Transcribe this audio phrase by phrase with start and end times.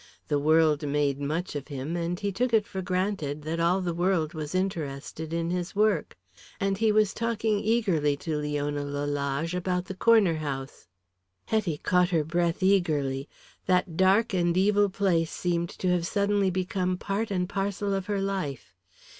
[0.29, 3.93] The world made much of him, and he took it for granted that all the
[3.93, 6.17] world was interested in his work.
[6.59, 10.87] And he was talking eagerly to Leona Lalage about the Corner House.
[11.45, 13.29] Hetty caught her breath eagerly.
[13.67, 18.21] That dark and evil place seemed to have suddenly become part and parcel of her
[18.23, 18.73] life.